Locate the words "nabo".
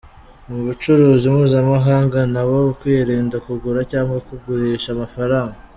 2.33-2.57